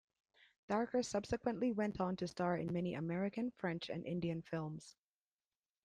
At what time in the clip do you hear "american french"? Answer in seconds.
2.95-3.87